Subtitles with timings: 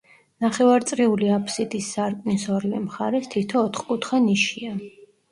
[0.43, 4.73] ნახევარწრიული აფსიდის სარკმლის ორივე მხარეს თითო ოთხკუთხა ნიშია.